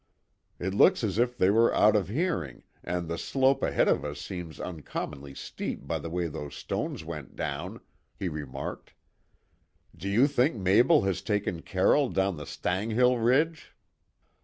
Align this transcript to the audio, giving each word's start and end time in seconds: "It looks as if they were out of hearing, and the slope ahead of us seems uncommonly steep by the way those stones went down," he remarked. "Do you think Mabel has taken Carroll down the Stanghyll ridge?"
"It 0.57 0.73
looks 0.73 1.03
as 1.03 1.19
if 1.19 1.37
they 1.37 1.51
were 1.51 1.71
out 1.75 1.95
of 1.95 2.07
hearing, 2.09 2.63
and 2.83 3.07
the 3.07 3.19
slope 3.19 3.61
ahead 3.61 3.87
of 3.87 4.03
us 4.03 4.19
seems 4.19 4.59
uncommonly 4.59 5.35
steep 5.35 5.85
by 5.85 5.99
the 5.99 6.09
way 6.09 6.27
those 6.27 6.55
stones 6.55 7.03
went 7.05 7.35
down," 7.35 7.81
he 8.17 8.27
remarked. 8.27 8.95
"Do 9.95 10.09
you 10.09 10.25
think 10.25 10.55
Mabel 10.55 11.03
has 11.03 11.21
taken 11.21 11.61
Carroll 11.61 12.09
down 12.09 12.37
the 12.37 12.47
Stanghyll 12.47 13.23
ridge?" 13.23 13.75